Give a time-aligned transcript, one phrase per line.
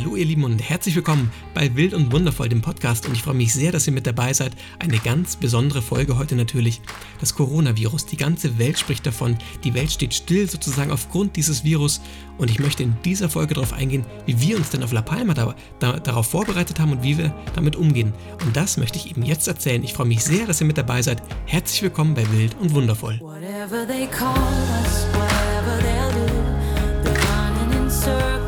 [0.00, 3.34] Hallo ihr Lieben und herzlich willkommen bei Wild und Wundervoll, dem Podcast und ich freue
[3.34, 4.52] mich sehr, dass ihr mit dabei seid.
[4.78, 6.80] Eine ganz besondere Folge heute natürlich.
[7.20, 9.36] Das Coronavirus, die ganze Welt spricht davon.
[9.62, 12.00] Die Welt steht still sozusagen aufgrund dieses Virus
[12.38, 15.34] und ich möchte in dieser Folge darauf eingehen, wie wir uns denn auf La Palma
[15.34, 18.14] da, da, darauf vorbereitet haben und wie wir damit umgehen.
[18.46, 19.84] Und das möchte ich eben jetzt erzählen.
[19.84, 21.22] Ich freue mich sehr, dass ihr mit dabei seid.
[21.44, 23.20] Herzlich willkommen bei Wild und Wundervoll.
[23.20, 24.34] Whatever they call
[24.82, 28.39] us, whatever they'll do, they're running in circles.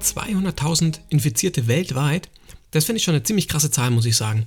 [0.00, 2.28] 200.000 Infizierte weltweit.
[2.70, 4.46] Das finde ich schon eine ziemlich krasse Zahl, muss ich sagen.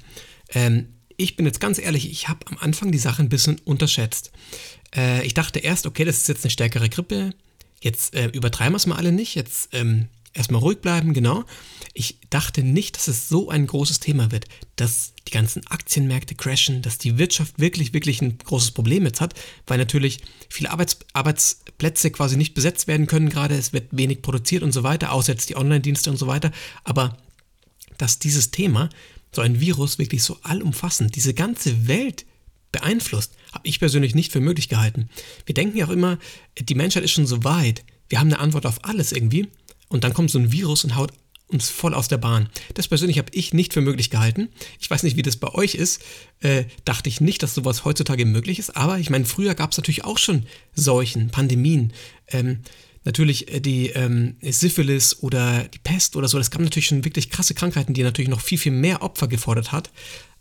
[0.54, 4.32] Ähm, ich bin jetzt ganz ehrlich, ich habe am Anfang die Sache ein bisschen unterschätzt.
[4.96, 7.32] Äh, ich dachte erst, okay, das ist jetzt eine stärkere Grippe.
[7.82, 9.36] Jetzt äh, übertreiben wir es mal alle nicht.
[9.36, 11.46] Jetzt ähm, erstmal ruhig bleiben, genau.
[11.94, 14.46] Ich dachte nicht, dass es so ein großes Thema wird,
[14.76, 19.36] dass die ganzen Aktienmärkte crashen, dass die Wirtschaft wirklich, wirklich ein großes Problem jetzt hat,
[19.68, 24.64] weil natürlich viele Arbeits Arbeitsplätze quasi nicht besetzt werden können gerade, es wird wenig produziert
[24.64, 26.52] und so weiter, außer jetzt die Online-Dienste und so weiter.
[26.84, 27.18] Aber
[27.98, 28.90] dass dieses Thema,
[29.32, 32.26] so ein Virus, wirklich so allumfassend, diese ganze Welt
[32.72, 35.10] beeinflusst, habe ich persönlich nicht für möglich gehalten.
[35.46, 36.18] Wir denken ja auch immer,
[36.60, 39.48] die Menschheit ist schon so weit, wir haben eine Antwort auf alles irgendwie.
[39.94, 41.12] Und dann kommt so ein Virus und haut
[41.50, 42.50] uns voll aus der Bahn.
[42.74, 44.50] Das persönlich habe ich nicht für möglich gehalten.
[44.80, 46.02] Ich weiß nicht, wie das bei euch ist.
[46.40, 48.76] Äh, dachte ich nicht, dass sowas heutzutage möglich ist.
[48.76, 51.94] Aber ich meine, früher gab es natürlich auch schon Seuchen, Pandemien.
[52.30, 52.62] Ähm,
[53.04, 56.40] natürlich äh, die ähm, Syphilis oder die Pest oder so.
[56.40, 59.72] Das gab natürlich schon wirklich krasse Krankheiten, die natürlich noch viel, viel mehr Opfer gefordert
[59.72, 59.92] hat.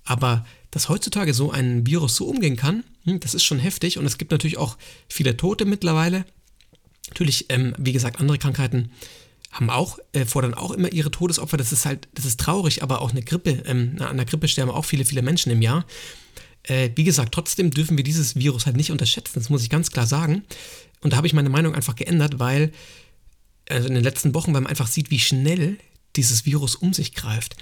[0.04, 3.98] Aber dass heutzutage so ein Virus so umgehen kann, hm, das ist schon heftig.
[3.98, 4.78] Und es gibt natürlich auch
[5.10, 6.24] viele Tote mittlerweile.
[7.08, 8.90] Natürlich, ähm, wie gesagt, andere Krankheiten
[9.52, 11.56] haben auch, äh, fordern auch immer ihre Todesopfer.
[11.56, 14.70] Das ist halt, das ist traurig, aber auch eine Grippe, ähm, an der Grippe sterben
[14.70, 15.84] auch viele, viele Menschen im Jahr.
[16.64, 19.90] Äh, wie gesagt, trotzdem dürfen wir dieses Virus halt nicht unterschätzen, das muss ich ganz
[19.90, 20.44] klar sagen.
[21.00, 22.72] Und da habe ich meine Meinung einfach geändert, weil
[23.68, 25.78] also in den letzten Wochen, weil man einfach sieht, wie schnell
[26.16, 27.56] dieses Virus um sich greift.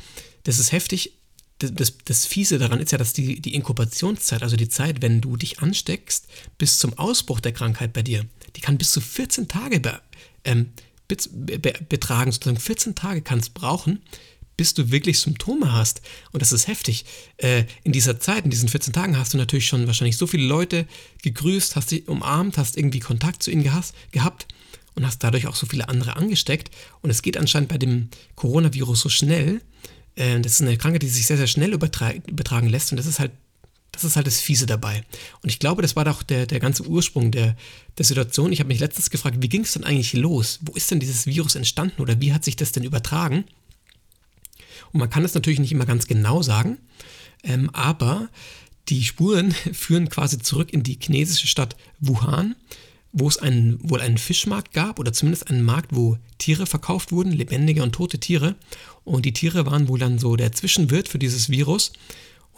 [0.44, 1.12] Das ist heftig.
[1.58, 5.20] Das, das, das Fiese daran ist ja, dass die, die Inkubationszeit, also die Zeit, wenn
[5.20, 8.24] du dich ansteckst, bis zum Ausbruch der Krankheit bei dir,
[8.56, 10.00] die kann bis zu 14 Tage be,
[10.44, 10.70] ähm,
[11.88, 14.00] betragen, sozusagen 14 Tage kannst es brauchen,
[14.56, 16.02] bis du wirklich Symptome hast.
[16.32, 17.06] Und das ist heftig.
[17.38, 20.46] Äh, in dieser Zeit, in diesen 14 Tagen, hast du natürlich schon wahrscheinlich so viele
[20.46, 20.86] Leute
[21.22, 24.46] gegrüßt, hast sie umarmt, hast irgendwie Kontakt zu ihnen gehabt
[24.94, 26.70] und hast dadurch auch so viele andere angesteckt.
[27.00, 29.62] Und es geht anscheinend bei dem Coronavirus so schnell.
[30.14, 32.92] Äh, das ist eine Krankheit, die sich sehr, sehr schnell übertragen lässt.
[32.92, 33.32] Und das ist halt
[33.92, 35.04] das ist halt das Fiese dabei.
[35.42, 37.56] Und ich glaube, das war doch der, der ganze Ursprung der,
[37.98, 38.52] der Situation.
[38.52, 40.60] Ich habe mich letztens gefragt, wie ging es denn eigentlich los?
[40.62, 43.44] Wo ist denn dieses Virus entstanden oder wie hat sich das denn übertragen?
[44.92, 46.78] Und man kann das natürlich nicht immer ganz genau sagen,
[47.44, 48.28] ähm, aber
[48.88, 52.56] die Spuren führen quasi zurück in die chinesische Stadt Wuhan,
[53.12, 57.32] wo es einen, wohl einen Fischmarkt gab oder zumindest einen Markt, wo Tiere verkauft wurden,
[57.32, 58.54] lebendige und tote Tiere.
[59.04, 61.92] Und die Tiere waren wohl dann so der Zwischenwirt für dieses Virus.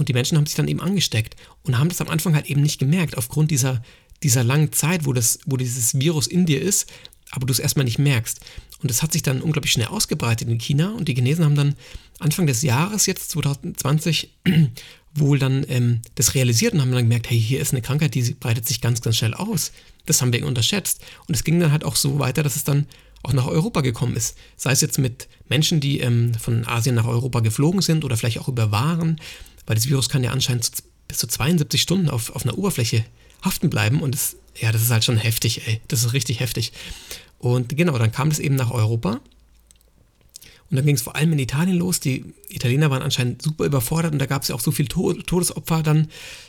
[0.02, 2.60] Und die Menschen haben sich dann eben angesteckt und haben das am Anfang halt eben
[2.60, 3.84] nicht gemerkt, aufgrund dieser,
[4.24, 6.90] dieser langen Zeit, wo, das, wo dieses Virus in dir ist,
[7.30, 8.40] aber du es erstmal nicht merkst.
[8.82, 11.76] Und das hat sich dann unglaublich schnell ausgebreitet in China und die Chinesen haben dann
[12.18, 14.34] Anfang des Jahres, jetzt 2020,
[15.14, 18.34] wohl dann ähm, das realisiert und haben dann gemerkt, hey, hier ist eine Krankheit, die
[18.34, 19.70] breitet sich ganz, ganz schnell aus.
[20.06, 21.00] Das haben wir unterschätzt.
[21.28, 22.88] Und es ging dann halt auch so weiter, dass es dann
[23.22, 24.36] auch nach Europa gekommen ist.
[24.56, 28.40] Sei es jetzt mit Menschen, die ähm, von Asien nach Europa geflogen sind oder vielleicht
[28.40, 29.20] auch über Waren
[29.66, 30.70] weil das Virus kann ja anscheinend
[31.08, 33.04] bis zu 72 Stunden auf, auf einer Oberfläche
[33.42, 35.80] haften bleiben und das, ja, das ist halt schon heftig, ey.
[35.88, 36.72] Das ist richtig heftig.
[37.38, 39.20] Und genau, dann kam das eben nach Europa.
[40.70, 42.00] Und dann ging es vor allem in Italien los.
[42.00, 45.82] Die Italiener waren anscheinend super überfordert und da gab es ja auch so viele Todesopfer.
[45.82, 46.08] Dann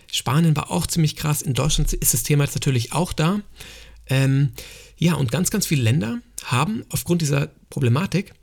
[0.10, 1.42] Spanien war auch ziemlich krass.
[1.42, 3.42] In Deutschland ist das Thema jetzt natürlich auch da.
[4.08, 4.54] Ähm,
[4.98, 8.34] ja, und ganz, ganz viele Länder haben aufgrund dieser Problematik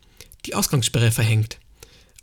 [0.45, 1.59] die Ausgangssperre verhängt.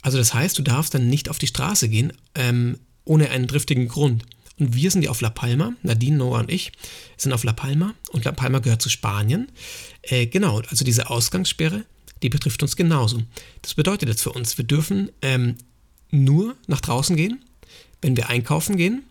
[0.02, 3.88] Also das heißt, du darfst dann nicht auf die Straße gehen, ähm, ohne einen driftigen
[3.88, 4.26] Grund.
[4.60, 6.72] Und wir sind ja auf La Palma, Nadine, Noah und ich
[7.16, 9.52] sind auf La Palma und La Palma gehört zu Spanien.
[10.02, 11.86] Äh, genau, also diese Ausgangssperre,
[12.24, 13.22] die betrifft uns genauso.
[13.62, 15.56] Das bedeutet jetzt für uns, wir dürfen ähm,
[16.10, 17.44] nur nach draußen gehen,
[18.02, 19.04] wenn wir einkaufen gehen,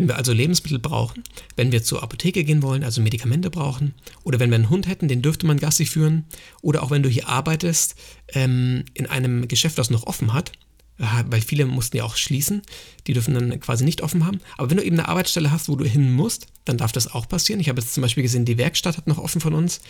[0.00, 1.24] Wenn wir also Lebensmittel brauchen,
[1.56, 3.92] wenn wir zur Apotheke gehen wollen, also Medikamente brauchen,
[4.24, 6.24] oder wenn wir einen Hund hätten, den dürfte man Gassi führen,
[6.62, 7.96] oder auch wenn du hier arbeitest
[8.32, 10.52] ähm, in einem Geschäft, das noch offen hat,
[10.96, 12.62] weil viele mussten ja auch schließen,
[13.06, 14.40] die dürfen dann quasi nicht offen haben.
[14.56, 17.28] Aber wenn du eben eine Arbeitsstelle hast, wo du hin musst, dann darf das auch
[17.28, 17.60] passieren.
[17.60, 19.82] Ich habe jetzt zum Beispiel gesehen, die Werkstatt hat noch offen von uns.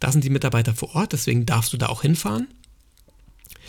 [0.00, 2.48] Da sind die Mitarbeiter vor Ort, deswegen darfst du da auch hinfahren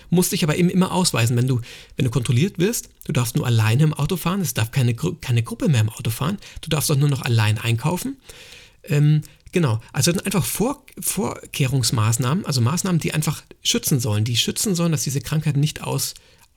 [0.09, 1.61] musst dich aber eben immer ausweisen, wenn du,
[1.95, 2.89] wenn du kontrolliert wirst.
[3.05, 6.09] Du darfst nur alleine im Auto fahren, es darf keine, keine Gruppe mehr im Auto
[6.09, 6.37] fahren.
[6.61, 8.17] Du darfst auch nur noch allein einkaufen.
[8.83, 9.21] Ähm,
[9.51, 14.75] genau, also das sind einfach Vor Vorkehrungsmaßnahmen, also Maßnahmen, die einfach schützen sollen, die schützen
[14.75, 16.13] sollen, dass diese Krankheit nicht aus,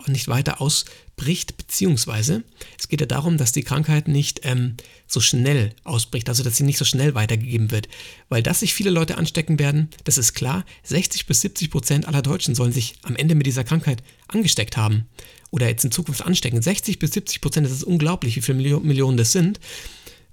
[0.06, 2.44] nicht weiter ausbricht, beziehungsweise
[2.78, 6.64] es geht ja darum, dass die Krankheit nicht ähm, so schnell ausbricht, also dass sie
[6.64, 7.88] nicht so schnell weitergegeben wird.
[8.28, 10.64] Weil dass sich viele Leute anstecken werden, das ist klar.
[10.84, 15.06] 60 bis 70 Prozent aller Deutschen sollen sich am Ende mit dieser Krankheit angesteckt haben
[15.50, 16.62] oder jetzt in Zukunft anstecken.
[16.62, 19.58] 60 bis 70 Prozent, das ist unglaublich, wie viele Millionen das sind.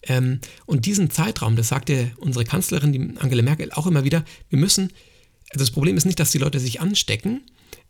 [0.03, 4.59] Ähm, und diesen Zeitraum, das sagte unsere Kanzlerin, die Angela Merkel, auch immer wieder, wir
[4.59, 4.91] müssen,
[5.50, 7.41] also das Problem ist nicht, dass die Leute sich anstecken,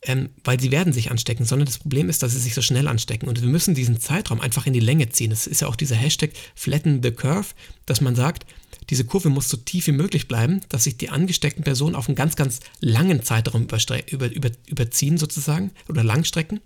[0.01, 2.87] ähm, weil sie werden sich anstecken, sondern das Problem ist, dass sie sich so schnell
[2.87, 3.27] anstecken.
[3.27, 5.29] Und wir müssen diesen Zeitraum einfach in die Länge ziehen.
[5.29, 7.47] Das ist ja auch dieser Hashtag Flatten the Curve,
[7.85, 8.45] dass man sagt,
[8.89, 12.15] diese Kurve muss so tief wie möglich bleiben, dass sich die angesteckten Personen auf einen
[12.15, 13.67] ganz, ganz langen Zeitraum
[14.11, 16.59] über, über, überziehen sozusagen oder langstrecken,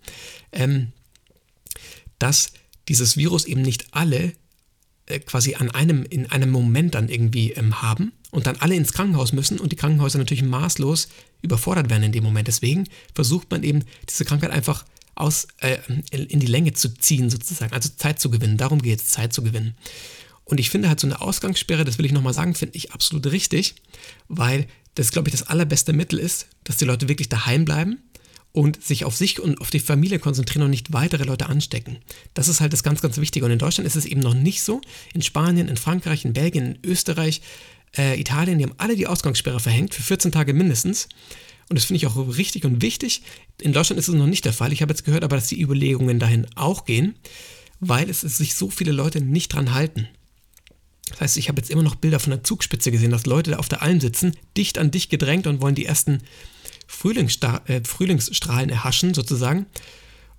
[0.51, 0.91] ähm,
[2.17, 2.51] dass
[2.89, 4.33] dieses Virus eben nicht alle
[5.17, 9.33] quasi an einem, in einem Moment dann irgendwie ähm, haben und dann alle ins Krankenhaus
[9.33, 11.09] müssen und die Krankenhäuser natürlich maßlos
[11.41, 12.47] überfordert werden in dem Moment.
[12.47, 12.85] Deswegen
[13.15, 14.85] versucht man eben, diese Krankheit einfach
[15.15, 15.77] aus, äh,
[16.11, 18.57] in die Länge zu ziehen, sozusagen, also Zeit zu gewinnen.
[18.57, 19.75] Darum geht es, Zeit zu gewinnen.
[20.45, 23.27] Und ich finde halt so eine Ausgangssperre, das will ich nochmal sagen, finde ich absolut
[23.27, 23.75] richtig,
[24.27, 27.99] weil das, glaube ich, das allerbeste Mittel ist, dass die Leute wirklich daheim bleiben
[28.51, 31.97] und sich auf sich und auf die Familie konzentrieren und nicht weitere Leute anstecken.
[32.33, 33.45] Das ist halt das ganz, ganz Wichtige.
[33.45, 34.81] Und in Deutschland ist es eben noch nicht so.
[35.13, 37.41] In Spanien, in Frankreich, in Belgien, in Österreich,
[37.97, 41.07] äh, Italien, die haben alle die Ausgangssperre verhängt, für 14 Tage mindestens.
[41.69, 43.21] Und das finde ich auch richtig und wichtig.
[43.61, 44.73] In Deutschland ist es noch nicht der Fall.
[44.73, 47.15] Ich habe jetzt gehört aber, dass die Überlegungen dahin auch gehen,
[47.79, 50.07] weil es sich so viele Leute nicht dran halten.
[51.11, 53.57] Das heißt, ich habe jetzt immer noch Bilder von der Zugspitze gesehen, dass Leute da
[53.57, 56.21] auf der Alm sitzen, dicht an dich gedrängt und wollen die ersten
[56.89, 59.67] Frühlingsstra äh, Frühlingsstrahlen erhaschen, sozusagen.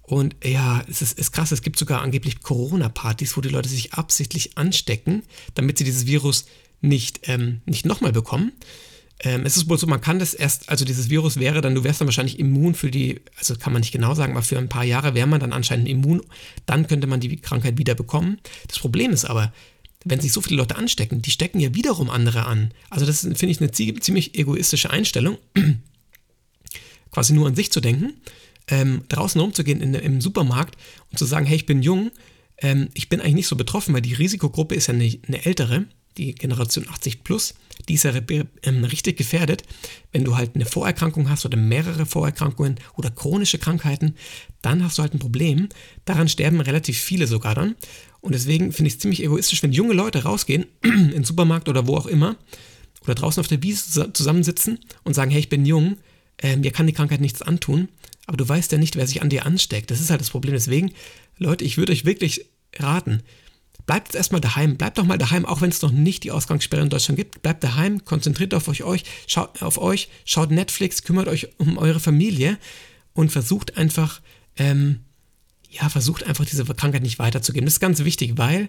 [0.02, 3.94] Und ja, es ist, ist krass, es gibt sogar angeblich Corona-Partys, wo die Leute sich
[3.94, 5.22] absichtlich anstecken,
[5.54, 6.46] damit sie dieses Virus
[6.80, 8.50] nicht, ähm, nicht nochmal bekommen.
[9.20, 11.84] Ähm, es ist wohl so, man kann das erst, also dieses Virus wäre dann, du
[11.84, 14.68] wärst dann wahrscheinlich immun für die, also kann man nicht genau sagen, aber für ein
[14.68, 16.20] paar Jahre wäre man dann anscheinend immun,
[16.66, 18.38] dann könnte man die Krankheit wieder bekommen.
[18.66, 19.52] Das Problem ist aber,
[20.04, 22.72] wenn sich so viele Leute anstecken, die stecken ja wiederum andere an.
[22.88, 25.38] Also das finde ich eine ziemlich egoistische Einstellung
[27.10, 28.14] quasi nur an sich zu denken,
[28.68, 30.76] ähm, draußen rumzugehen in, im Supermarkt
[31.10, 32.10] und zu sagen, hey, ich bin jung,
[32.58, 35.86] ähm, ich bin eigentlich nicht so betroffen, weil die Risikogruppe ist ja eine, eine ältere,
[36.16, 37.54] die Generation 80 plus,
[37.88, 38.12] die ist ja
[38.62, 39.62] ähm, richtig gefährdet.
[40.12, 44.16] Wenn du halt eine Vorerkrankung hast oder mehrere Vorerkrankungen oder chronische Krankheiten,
[44.60, 45.68] dann hast du halt ein Problem.
[46.04, 47.76] Daran sterben relativ viele sogar dann.
[48.20, 51.86] Und deswegen finde ich es ziemlich egoistisch, wenn junge Leute rausgehen, in den Supermarkt oder
[51.86, 52.36] wo auch immer,
[53.02, 55.96] oder draußen auf der Wiese zusammensitzen und sagen, hey, ich bin jung,
[56.42, 57.88] äh, mir kann die Krankheit nichts antun,
[58.26, 59.90] aber du weißt ja nicht, wer sich an dir ansteckt.
[59.90, 60.54] Das ist halt das Problem.
[60.54, 60.92] Deswegen,
[61.38, 62.46] Leute, ich würde euch wirklich
[62.78, 63.22] raten,
[63.86, 66.82] bleibt jetzt erstmal daheim, bleibt doch mal daheim, auch wenn es noch nicht die Ausgangssperre
[66.82, 67.42] in Deutschland gibt.
[67.42, 72.58] Bleibt daheim, konzentriert auf euch, schaut auf euch, schaut Netflix, kümmert euch um eure Familie
[73.14, 74.20] und versucht einfach,
[74.56, 75.00] ähm,
[75.68, 77.66] ja, versucht einfach diese Krankheit nicht weiterzugeben.
[77.66, 78.68] Das ist ganz wichtig, weil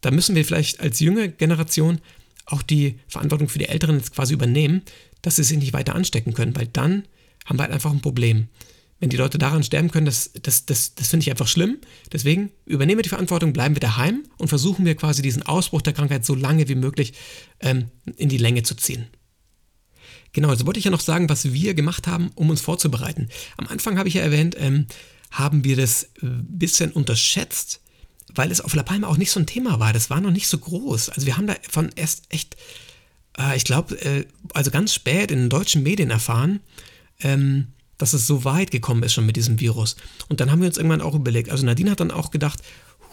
[0.00, 2.00] da müssen wir vielleicht als junge Generation
[2.46, 4.82] auch die Verantwortung für die Älteren jetzt quasi übernehmen,
[5.22, 7.04] dass sie sich nicht weiter anstecken können, weil dann
[7.44, 8.48] haben wir halt einfach ein Problem.
[9.00, 11.78] Wenn die Leute daran sterben können, das, das, das, das finde ich einfach schlimm.
[12.12, 15.92] Deswegen übernehmen wir die Verantwortung, bleiben wir daheim und versuchen wir quasi diesen Ausbruch der
[15.92, 17.14] Krankheit so lange wie möglich
[17.58, 19.06] ähm, in die Länge zu ziehen.
[20.32, 23.28] Genau, also wollte ich ja noch sagen, was wir gemacht haben, um uns vorzubereiten.
[23.56, 24.86] Am Anfang habe ich ja erwähnt, ähm,
[25.32, 27.80] haben wir das ein bisschen unterschätzt,
[28.32, 29.92] weil es auf La Palma auch nicht so ein Thema war.
[29.92, 31.08] Das war noch nicht so groß.
[31.08, 32.56] Also wir haben davon erst echt
[33.38, 36.60] äh, ich glaube, äh, also ganz spät in den deutschen Medien erfahren,
[37.20, 39.96] ähm, dass es so weit gekommen ist schon mit diesem Virus.
[40.28, 42.60] Und dann haben wir uns irgendwann auch überlegt, also Nadine hat dann auch gedacht,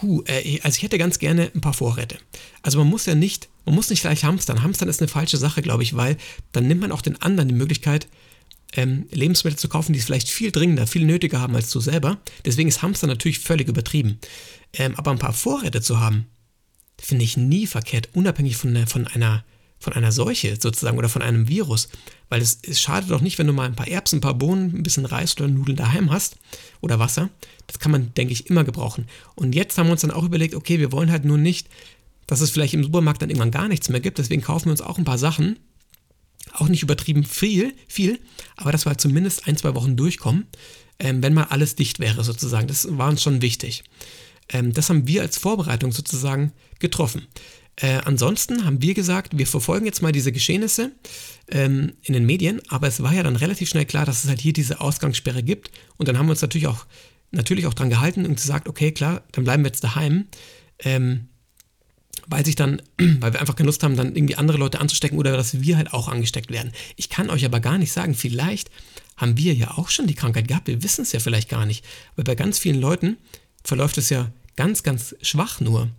[0.01, 2.17] hu, äh, also ich hätte ganz gerne ein paar Vorräte.
[2.61, 4.63] Also man muss ja nicht, man muss nicht gleich hamstern.
[4.63, 6.17] Hamstern ist eine falsche Sache, glaube ich, weil
[6.51, 8.07] dann nimmt man auch den anderen die Möglichkeit,
[8.73, 12.17] ähm, Lebensmittel zu kaufen, die es vielleicht viel dringender, viel nötiger haben als du selber.
[12.45, 14.19] Deswegen ist Hamstern natürlich völlig übertrieben.
[14.73, 16.27] Ähm, aber ein paar Vorräte zu haben,
[16.99, 19.43] finde ich nie verkehrt, unabhängig von, von einer
[19.79, 21.89] von einer Seuche sozusagen oder von einem Virus.
[22.27, 24.75] Weil es, es schadet doch nicht, wenn du mal ein paar Erbsen, ein paar Bohnen,
[24.75, 26.38] ein bisschen Reis oder Nudeln daheim hast
[26.81, 27.29] oder Wasser.
[27.67, 29.07] Das kann man, denke ich, immer gebrauchen.
[29.36, 31.67] Und jetzt haben wir uns dann auch überlegt, okay, wir wollen halt nur nicht,
[32.27, 34.19] dass es vielleicht im Supermarkt dann irgendwann gar nichts mehr gibt.
[34.19, 35.57] Deswegen kaufen wir uns auch ein paar Sachen.
[36.53, 38.19] Auch nicht übertrieben viel, viel,
[38.55, 40.48] aber dass wir halt zumindest ein, zwei Wochen durchkommen,
[41.00, 42.67] ähm, wenn mal alles dicht wäre sozusagen.
[42.67, 43.83] Das war uns schon wichtig.
[44.50, 47.27] Ähm, das haben wir als Vorbereitung sozusagen getroffen.
[47.81, 50.91] Äh, ansonsten haben wir gesagt, wir verfolgen jetzt mal diese Geschehnisse
[51.50, 54.41] ähm, in den Medien, aber es war ja dann relativ schnell klar, dass es halt
[54.41, 55.71] hier diese Ausgangssperre gibt.
[55.98, 56.86] Und dann haben wir uns natürlich auch,
[57.31, 60.27] natürlich auch dran gehalten und gesagt, okay, klar, dann bleiben wir jetzt daheim.
[60.79, 61.29] Ähm,
[62.27, 65.38] weil sich dann, weil wir einfach keine Lust haben, dann irgendwie andere Leute anzustecken oder
[65.38, 66.74] dass wir halt auch angesteckt werden.
[66.98, 68.69] Ich kann euch aber gar nicht sagen, vielleicht
[69.15, 71.86] haben wir ja auch schon die Krankheit gehabt, wir wissen es ja vielleicht gar nicht,
[72.15, 73.17] weil bei ganz vielen Leuten
[73.63, 75.89] verläuft es ja ganz, ganz schwach nur.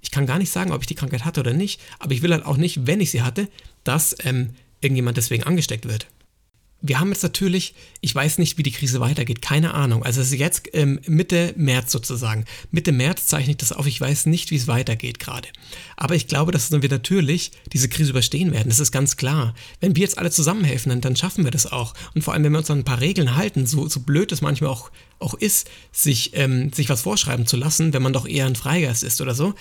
[0.00, 2.32] Ich kann gar nicht sagen, ob ich die Krankheit hatte oder nicht, aber ich will
[2.32, 3.48] halt auch nicht, wenn ich sie hatte,
[3.84, 4.50] dass ähm,
[4.80, 6.06] irgendjemand deswegen angesteckt wird.
[6.80, 10.04] Wir haben jetzt natürlich, ich weiß nicht, wie die Krise weitergeht, keine Ahnung.
[10.04, 12.44] Also es ist jetzt ähm, Mitte März sozusagen.
[12.70, 15.48] Mitte März zeichne ich das auf, ich weiß nicht, wie es weitergeht gerade.
[15.96, 19.54] Aber ich glaube, dass wir natürlich diese Krise überstehen werden, das ist ganz klar.
[19.80, 21.94] Wenn wir jetzt alle zusammenhelfen, dann, dann schaffen wir das auch.
[22.14, 24.40] Und vor allem, wenn wir uns an ein paar Regeln halten, so, so blöd es
[24.40, 28.46] manchmal auch, auch ist, sich, ähm, sich was vorschreiben zu lassen, wenn man doch eher
[28.46, 29.54] ein Freigeist ist oder so,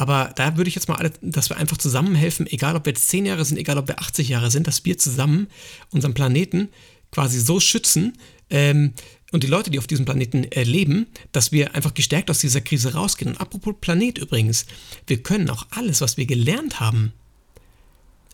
[0.00, 3.10] aber da würde ich jetzt mal alle, dass wir einfach zusammenhelfen, egal ob wir jetzt
[3.10, 5.48] 10 Jahre sind, egal ob wir 80 Jahre sind, dass wir zusammen
[5.90, 6.70] unseren Planeten
[7.12, 8.16] quasi so schützen
[8.48, 8.94] ähm,
[9.30, 12.62] und die Leute, die auf diesem Planeten äh, leben, dass wir einfach gestärkt aus dieser
[12.62, 13.32] Krise rausgehen.
[13.32, 14.64] Und apropos Planet übrigens,
[15.06, 17.12] wir können auch alles, was wir gelernt haben,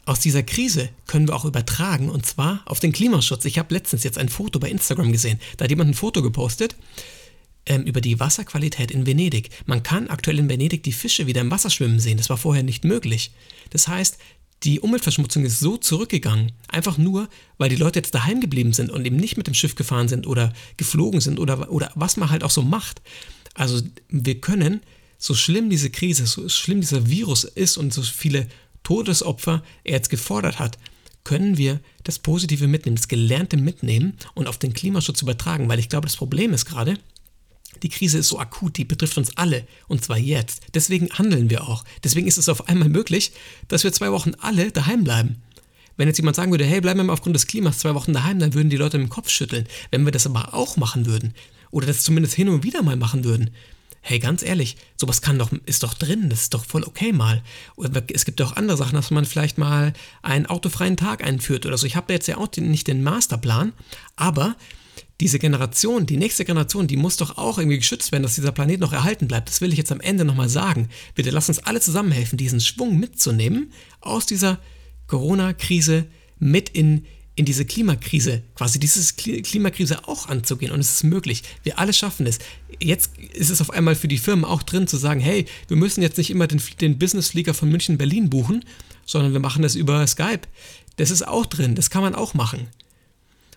[0.04, 3.44] aus dieser Krise können wir auch übertragen und zwar auf den Klimaschutz.
[3.44, 5.40] Ich habe letztens jetzt ein Foto bei Instagram gesehen.
[5.56, 6.76] Da hat jemand ein Foto gepostet
[7.66, 9.50] ähm, über die Wasserqualität in Venedig.
[9.66, 12.16] Man kann aktuell in Venedig die Fische wieder im Wasser schwimmen sehen.
[12.16, 13.32] Das war vorher nicht möglich.
[13.70, 14.18] Das heißt,
[14.62, 19.04] die Umweltverschmutzung ist so zurückgegangen, einfach nur, weil die Leute jetzt daheim geblieben sind und
[19.04, 22.42] eben nicht mit dem Schiff gefahren sind oder geflogen sind oder, oder was man halt
[22.42, 23.02] auch so macht.
[23.54, 24.80] Also wir können,
[25.18, 28.48] so schlimm diese Krise, so schlimm dieser Virus ist und so viele
[28.82, 30.78] Todesopfer er jetzt gefordert hat,
[31.24, 35.88] können wir das Positive mitnehmen, das Gelernte mitnehmen und auf den Klimaschutz übertragen, weil ich
[35.88, 36.98] glaube, das Problem ist gerade,
[37.82, 40.62] die Krise ist so akut, die betrifft uns alle und zwar jetzt.
[40.74, 41.84] Deswegen handeln wir auch.
[42.04, 43.32] Deswegen ist es auf einmal möglich,
[43.68, 45.42] dass wir zwei Wochen alle daheim bleiben.
[45.96, 48.38] Wenn jetzt jemand sagen würde, hey, bleiben wir mal aufgrund des Klimas zwei Wochen daheim,
[48.38, 49.66] dann würden die Leute dem Kopf schütteln.
[49.90, 51.34] Wenn wir das aber auch machen würden
[51.70, 53.50] oder das zumindest hin und wieder mal machen würden,
[54.02, 57.42] hey, ganz ehrlich, sowas kann doch, ist doch drin, das ist doch voll okay mal.
[57.74, 61.76] Oder es gibt auch andere Sachen, dass man vielleicht mal einen autofreien Tag einführt oder
[61.76, 61.86] so.
[61.86, 63.72] Ich habe jetzt ja auch nicht den Masterplan,
[64.14, 64.54] aber
[65.20, 68.80] diese Generation, die nächste Generation, die muss doch auch irgendwie geschützt werden, dass dieser Planet
[68.80, 69.48] noch erhalten bleibt.
[69.48, 70.88] Das will ich jetzt am Ende nochmal sagen.
[71.14, 74.58] Bitte lass uns alle zusammenhelfen, diesen Schwung mitzunehmen aus dieser
[75.06, 76.06] Corona-Krise
[76.38, 80.72] mit in, in diese Klimakrise, quasi diese Klimakrise auch anzugehen.
[80.72, 81.42] Und es ist möglich.
[81.62, 82.38] Wir alle schaffen es.
[82.78, 86.02] Jetzt ist es auf einmal für die Firmen auch drin zu sagen, hey, wir müssen
[86.02, 88.64] jetzt nicht immer den, den Businessflieger von München Berlin buchen,
[89.06, 90.42] sondern wir machen das über Skype.
[90.96, 92.68] Das ist auch drin, das kann man auch machen.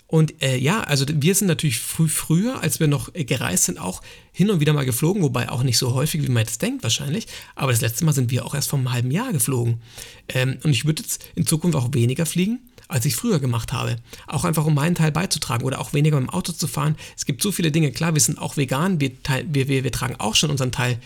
[0.09, 3.79] Und äh, ja, also wir sind natürlich früh, früher, als wir noch äh, gereist sind,
[3.79, 4.01] auch
[4.31, 7.27] hin und wieder mal geflogen, wobei auch nicht so häufig, wie man jetzt denkt wahrscheinlich.
[7.55, 9.79] Aber das letzte Mal sind wir auch erst vor einem halben Jahr geflogen.
[10.29, 13.97] Ähm, und ich würde jetzt in Zukunft auch weniger fliegen, als ich früher gemacht habe.
[14.25, 16.95] Auch einfach, um meinen Teil beizutragen oder auch weniger mit dem Auto zu fahren.
[17.15, 17.91] Es gibt so viele Dinge.
[17.91, 19.11] Klar, wir sind auch vegan, wir,
[19.45, 20.97] wir, wir, wir tragen auch schon unseren Teil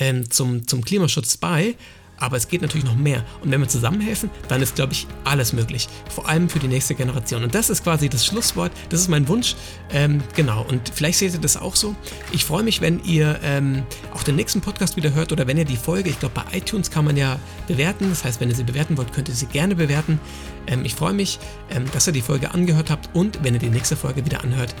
[0.00, 1.76] ähm, zum, zum Klimaschutz bei
[2.20, 3.24] aber es geht natürlich noch mehr.
[3.42, 5.88] Und wenn wir zusammenhelfen, dann ist, glaube ich, alles möglich.
[6.08, 7.42] Vor allem für die nächste Generation.
[7.42, 8.70] Und das ist quasi das Schlusswort.
[8.90, 9.56] Das ist mein Wunsch.
[9.90, 10.64] Ähm, genau.
[10.68, 11.96] Und vielleicht seht ihr das auch so.
[12.30, 13.82] Ich freue mich, wenn ihr ähm,
[14.14, 16.90] auch den nächsten Podcast wieder hört oder wenn ihr die Folge, ich glaube, bei iTunes
[16.90, 18.10] kann man ja bewerten.
[18.10, 20.20] Das heißt, wenn ihr sie bewerten wollt, könnt ihr sie gerne bewerten.
[20.66, 21.38] Ähm, ich freue mich,
[21.70, 24.74] ähm, dass ihr die Folge angehört habt und wenn ihr die nächste Folge wieder anhört.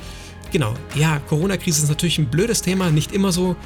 [0.52, 0.74] Genau.
[0.94, 2.90] Ja, Corona-Krise ist natürlich ein blödes Thema.
[2.90, 3.56] Nicht immer so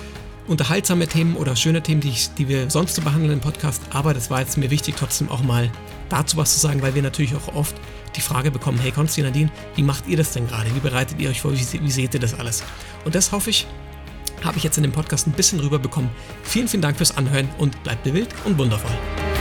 [0.46, 3.82] unterhaltsame Themen oder schöne Themen, die, ich, die wir sonst so behandeln im Podcast.
[3.90, 5.70] Aber das war jetzt mir wichtig, trotzdem auch mal
[6.08, 7.74] dazu was zu sagen, weil wir natürlich auch oft
[8.16, 10.74] die Frage bekommen, hey Konstantin, wie macht ihr das denn gerade?
[10.74, 11.52] Wie bereitet ihr euch vor?
[11.52, 12.62] Wie, wie seht ihr das alles?
[13.04, 13.66] Und das hoffe ich,
[14.44, 16.10] habe ich jetzt in dem Podcast ein bisschen rüberbekommen.
[16.42, 19.34] Vielen, vielen Dank fürs Anhören und bleibt wild und wundervoll.